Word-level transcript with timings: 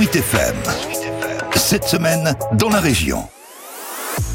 Sweet 0.00 0.16
FM. 0.16 0.56
Cette 1.56 1.84
semaine, 1.84 2.34
dans 2.54 2.70
la 2.70 2.80
région. 2.80 3.28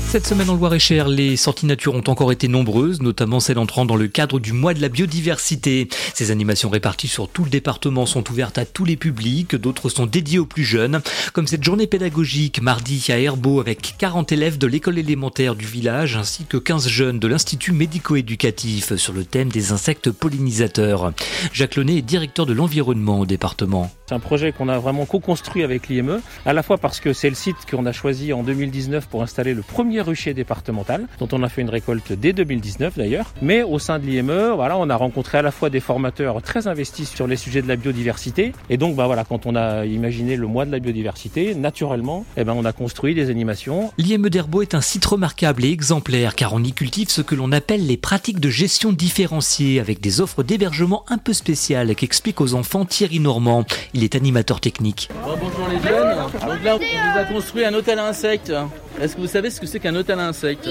Cette 0.08 0.28
semaine 0.28 0.50
en 0.50 0.56
Loire-et-Cher, 0.56 1.10
les 1.10 1.36
sorties 1.36 1.66
nature 1.66 1.94
ont 1.94 2.04
encore 2.08 2.32
été 2.32 2.48
nombreuses, 2.48 3.02
notamment 3.02 3.42
celles 3.42 3.60
entrant 3.60 3.86
dans 3.86 3.98
le 3.98 4.08
cadre 4.08 4.40
du 4.40 4.54
mois 4.54 4.74
de 4.74 4.82
la 4.82 4.88
biodiversité. 4.88 5.90
Ces 6.14 6.32
animations 6.32 6.70
réparties 6.70 7.10
sur 7.10 7.28
tout 7.28 7.44
le 7.44 7.50
département 7.50 8.06
sont 8.06 8.30
ouvertes 8.32 8.58
à 8.58 8.66
tous 8.66 8.86
les 8.86 8.96
publics, 8.96 9.56
d'autres 9.56 9.90
sont 9.90 10.06
dédiées 10.06 10.40
aux 10.40 10.46
plus 10.46 10.64
jeunes, 10.64 11.02
comme 11.34 11.48
cette 11.48 11.66
journée 11.66 11.88
pédagogique 11.88 12.62
mardi 12.62 13.06
à 13.10 13.20
Herbeau 13.20 13.60
avec 13.60 13.96
40 13.98 14.32
élèves 14.32 14.58
de 14.58 14.68
l'école 14.68 15.00
élémentaire 15.00 15.56
du 15.56 15.66
village 15.66 16.16
ainsi 16.16 16.46
que 16.46 16.58
15 16.58 16.88
jeunes 16.88 17.20
de 17.20 17.28
l'Institut 17.28 17.74
médico-éducatif 17.74 18.96
sur 18.96 19.12
le 19.12 19.26
thème 19.26 19.50
des 19.50 19.74
insectes 19.74 20.12
pollinisateurs. 20.12 21.12
Jacques 21.52 21.76
Lenet 21.76 21.98
est 21.98 22.02
directeur 22.02 22.46
de 22.46 22.54
l'environnement 22.54 23.20
au 23.20 23.26
département. 23.26 23.92
C'est 24.08 24.16
un 24.16 24.20
projet 24.20 24.52
qu'on 24.52 24.70
a 24.70 24.78
vraiment 24.78 25.06
co-construit 25.06 25.64
avec 25.64 25.90
l'IME, 25.90 26.22
à 26.46 26.54
la 26.54 26.64
fois 26.64 26.78
parce 26.78 27.00
que 27.00 27.12
c'est 27.12 27.30
le 27.30 27.36
site 27.36 27.58
qu'on 27.70 27.86
a 27.86 27.92
choisi 27.92 28.34
en 28.34 28.44
2019 28.44 29.08
pour 29.08 29.24
installer 29.24 29.54
le 29.54 29.64
premier 29.64 29.95
rucher 30.02 30.34
départemental, 30.34 31.08
dont 31.20 31.28
on 31.32 31.44
a 31.44 31.50
fait 31.50 31.62
une 31.62 31.70
récolte 31.70 32.14
dès 32.14 32.34
2019 32.34 32.98
d'ailleurs. 32.98 33.34
Mais 33.42 33.64
au 33.64 33.80
sein 33.80 34.00
de 34.00 34.06
l'IME, 34.06 34.52
voilà, 34.56 34.78
on 34.78 34.90
a 34.90 34.96
rencontré 34.96 35.38
à 35.38 35.42
la 35.42 35.52
fois 35.52 35.70
des 35.70 35.80
formateurs 35.80 36.42
très 36.42 36.68
investis 36.68 37.10
sur 37.10 37.28
les 37.28 37.36
sujets 37.36 37.62
de 37.62 37.68
la 37.68 37.76
biodiversité. 37.76 38.54
Et 38.70 38.78
donc, 38.78 38.96
bah 38.96 39.06
voilà, 39.06 39.24
quand 39.24 39.46
on 39.46 39.56
a 39.56 39.86
imaginé 39.86 40.36
le 40.36 40.48
mois 40.48 40.66
de 40.66 40.72
la 40.72 40.80
biodiversité, 40.80 41.56
naturellement, 41.56 42.26
eh 42.38 42.44
ben, 42.44 42.54
on 42.56 42.66
a 42.66 42.74
construit 42.74 43.16
des 43.16 43.30
animations. 43.30 43.92
L'IME 43.98 44.30
d'Herbeau 44.30 44.62
est 44.62 44.76
un 44.76 44.82
site 44.82 45.06
remarquable 45.06 45.66
et 45.66 45.72
exemplaire 45.72 46.36
car 46.36 46.54
on 46.54 46.64
y 46.64 46.74
cultive 46.74 47.10
ce 47.10 47.22
que 47.22 47.36
l'on 47.36 47.52
appelle 47.52 47.86
les 47.86 47.98
pratiques 47.98 48.40
de 48.40 48.50
gestion 48.50 48.92
différenciée 48.94 49.80
avec 49.80 50.02
des 50.02 50.22
offres 50.22 50.44
d'hébergement 50.44 51.04
un 51.10 51.18
peu 51.18 51.34
spéciales 51.34 51.96
qu'explique 51.96 52.42
aux 52.42 52.54
enfants 52.54 52.86
Thierry 52.86 53.20
Normand. 53.20 53.66
Il 53.94 54.04
est 54.04 54.16
animateur 54.16 54.60
technique. 54.60 55.10
bonjour 55.24 55.68
les 55.70 55.80
jeunes. 55.88 56.18
Donc 56.48 56.64
là, 56.64 56.76
on 56.76 57.14
vous 57.14 57.20
a 57.20 57.24
construit 57.26 57.66
un 57.66 57.74
hôtel 57.74 58.00
à 58.00 58.08
insectes. 58.08 58.54
Est-ce 59.02 59.16
que 59.16 59.22
vous 59.22 59.28
savez 59.28 59.50
ce 59.50 59.60
que 59.60 59.68
c'est 59.68 59.80
qu'un 59.80 59.96
hôtel 59.96 60.20
à 60.20 60.28
insectes 60.28 60.68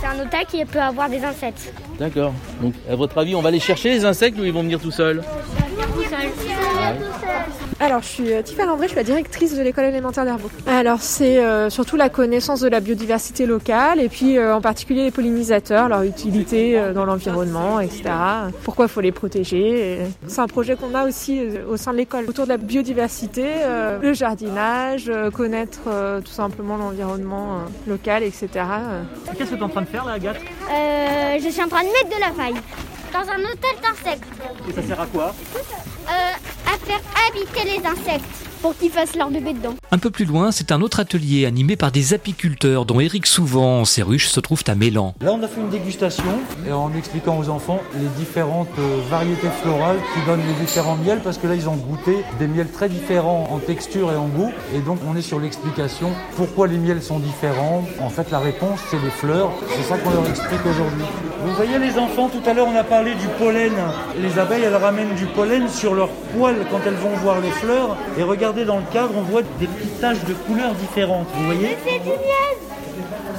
C'est 0.00 0.06
un 0.06 0.20
hôtel 0.20 0.46
qui 0.46 0.64
peut 0.64 0.80
avoir 0.80 1.08
des 1.08 1.22
insectes. 1.22 1.72
D'accord. 1.98 2.32
Donc, 2.62 2.74
à 2.88 2.96
votre 2.96 3.18
avis, 3.18 3.34
on 3.34 3.42
va 3.42 3.48
aller 3.48 3.60
chercher 3.60 3.90
les 3.90 4.04
insectes 4.04 4.38
ou 4.38 4.44
ils 4.44 4.52
vont 4.52 4.62
venir 4.62 4.80
tout 4.80 4.90
seuls 4.90 5.22
alors, 7.80 8.02
je 8.02 8.08
suis 8.08 8.32
euh, 8.32 8.42
Tiffany 8.42 8.68
André, 8.68 8.86
je 8.86 8.88
suis 8.88 8.96
la 8.96 9.04
directrice 9.04 9.56
de 9.56 9.62
l'école 9.62 9.84
élémentaire 9.84 10.24
d'Herbeau. 10.24 10.50
Alors, 10.66 11.00
c'est 11.00 11.38
euh, 11.38 11.70
surtout 11.70 11.96
la 11.96 12.08
connaissance 12.08 12.60
de 12.60 12.68
la 12.68 12.80
biodiversité 12.80 13.46
locale 13.46 14.00
et 14.00 14.08
puis 14.08 14.36
euh, 14.36 14.56
en 14.56 14.60
particulier 14.60 15.04
les 15.04 15.10
pollinisateurs, 15.12 15.88
leur 15.88 16.02
utilité 16.02 16.80
dans 16.92 17.04
l'environnement, 17.04 17.78
etc. 17.78 18.02
Pourquoi 18.64 18.86
il 18.86 18.88
faut 18.88 19.00
les 19.00 19.12
protéger. 19.12 19.98
C'est 20.26 20.40
un 20.40 20.48
projet 20.48 20.74
qu'on 20.74 20.94
a 20.94 21.04
aussi 21.04 21.40
au 21.68 21.76
sein 21.76 21.92
de 21.92 21.98
l'école 21.98 22.24
autour 22.28 22.44
de 22.44 22.50
la 22.50 22.56
biodiversité, 22.56 23.46
le 24.02 24.12
jardinage, 24.12 25.10
connaître 25.34 25.80
tout 26.24 26.32
simplement 26.32 26.76
l'environnement 26.76 27.60
local, 27.86 28.22
etc. 28.22 28.48
Qu'est-ce 29.36 29.50
que 29.50 29.54
tu 29.54 29.60
es 29.60 29.62
en 29.62 29.68
train 29.68 29.82
de 29.82 29.86
faire 29.86 30.04
là, 30.04 30.14
Agathe? 30.14 30.38
Je 30.68 31.48
suis 31.48 31.62
en 31.62 31.68
train 31.68 31.82
de 31.82 31.88
mettre 31.88 32.08
de 32.08 32.20
la 32.20 32.32
faille 32.32 32.60
dans 33.12 33.20
un 33.20 33.40
hôtel 33.40 33.76
d'insectes. 33.82 34.24
Et 34.68 34.72
ça 34.72 34.82
sert 34.82 35.00
à 35.00 35.06
quoi? 35.06 35.34
Euh, 36.08 36.12
À 36.68 36.76
faire 36.76 37.00
habiter 37.26 37.64
les 37.64 37.86
insectes 37.86 38.24
pour 38.60 38.76
qu'ils 38.76 38.90
fassent 38.90 39.16
leur 39.16 39.30
bébé 39.30 39.52
dedans. 39.52 39.74
Un 39.90 39.98
peu 39.98 40.10
plus 40.10 40.24
loin, 40.24 40.52
c'est 40.52 40.72
un 40.72 40.80
autre 40.80 41.00
atelier 41.00 41.46
animé 41.46 41.76
par 41.76 41.92
des 41.92 42.14
apiculteurs, 42.14 42.84
dont 42.84 43.00
Eric 43.00 43.26
Souvent. 43.26 43.84
Ces 43.84 44.02
ruches 44.02 44.28
se 44.28 44.40
trouvent 44.40 44.64
à 44.66 44.74
Mélan. 44.74 45.14
Là, 45.20 45.32
on 45.32 45.42
a 45.42 45.48
fait 45.48 45.60
une 45.60 45.70
dégustation 45.70 46.24
et 46.66 46.72
en 46.72 46.92
expliquant 46.94 47.38
aux 47.38 47.48
enfants 47.48 47.80
les 47.94 48.08
différentes 48.22 48.68
euh, 48.78 49.00
variétés 49.10 49.48
florales 49.62 49.98
qui 50.14 50.26
donnent 50.26 50.46
les 50.46 50.64
différents 50.64 50.96
miels, 50.96 51.20
parce 51.22 51.38
que 51.38 51.46
là, 51.46 51.54
ils 51.54 51.68
ont 51.68 51.76
goûté 51.76 52.16
des 52.38 52.46
miels 52.46 52.70
très 52.70 52.88
différents 52.88 53.48
en 53.50 53.58
texture 53.58 54.12
et 54.12 54.16
en 54.16 54.26
goût. 54.26 54.52
Et 54.74 54.80
donc, 54.80 54.98
on 55.08 55.16
est 55.16 55.22
sur 55.22 55.38
l'explication 55.38 56.10
pourquoi 56.36 56.66
les 56.66 56.78
miels 56.78 57.02
sont 57.02 57.18
différents. 57.18 57.84
En 58.00 58.08
fait, 58.10 58.30
la 58.30 58.40
réponse, 58.40 58.80
c'est 58.90 59.00
les 59.02 59.10
fleurs. 59.10 59.52
C'est 59.76 59.82
ça 59.82 59.98
qu'on 59.98 60.10
leur 60.10 60.28
explique 60.28 60.64
aujourd'hui. 60.66 61.04
Vous 61.44 61.54
voyez 61.54 61.78
les 61.78 61.96
enfants, 61.98 62.28
tout 62.28 62.48
à 62.48 62.52
l'heure, 62.52 62.66
on 62.66 62.76
a 62.76 62.84
parlé 62.84 63.14
du 63.14 63.28
pollen. 63.38 63.72
Les 64.20 64.38
abeilles, 64.38 64.64
elles 64.64 64.74
ramènent 64.74 65.14
du 65.14 65.26
pollen 65.26 65.68
sur 65.68 65.94
leurs 65.94 66.10
poils 66.36 66.66
quand 66.70 66.80
elles 66.86 66.94
vont 66.94 67.14
voir 67.22 67.40
les 67.40 67.50
fleurs. 67.50 67.96
Et 68.18 68.22
regardez 68.22 68.47
regardez 68.48 68.64
dans 68.64 68.78
le 68.78 68.92
cadre, 68.92 69.12
on 69.14 69.22
voit 69.22 69.42
des 69.60 69.66
petites 69.66 70.00
taches 70.00 70.24
de 70.26 70.32
couleurs 70.32 70.74
différentes. 70.74 71.26
Vous 71.34 71.44
voyez 71.44 71.76
C'est 71.84 71.98
du 71.98 72.08
miel 72.08 72.18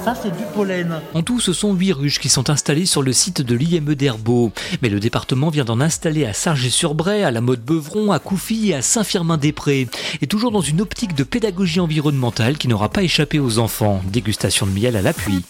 ça, 0.02 0.14
c'est 0.14 0.34
du 0.34 0.44
pollen. 0.54 0.98
En 1.12 1.22
tout, 1.22 1.40
ce 1.40 1.52
sont 1.52 1.74
huit 1.74 1.92
ruches 1.92 2.20
qui 2.20 2.30
sont 2.30 2.48
installées 2.48 2.86
sur 2.86 3.02
le 3.02 3.12
site 3.12 3.42
de 3.42 3.54
l'IME 3.54 3.94
d'Herbeau. 3.94 4.50
Mais 4.80 4.88
le 4.88 4.98
département 4.98 5.50
vient 5.50 5.66
d'en 5.66 5.78
installer 5.78 6.24
à 6.24 6.32
Sargé-sur-Bray, 6.32 7.22
à 7.22 7.30
la 7.30 7.42
Motte-Beuvron, 7.42 8.10
à 8.10 8.18
Couffy 8.18 8.70
et 8.70 8.74
à 8.76 8.80
Saint-Firmin-des-Prés. 8.80 9.88
Et 10.22 10.26
toujours 10.26 10.52
dans 10.52 10.62
une 10.62 10.80
optique 10.80 11.14
de 11.14 11.22
pédagogie 11.22 11.80
environnementale 11.80 12.56
qui 12.56 12.66
n'aura 12.66 12.88
pas 12.88 13.02
échappé 13.02 13.40
aux 13.40 13.58
enfants. 13.58 14.00
Dégustation 14.06 14.64
de 14.64 14.72
miel 14.72 14.96
à 14.96 15.02
l'appui. 15.02 15.44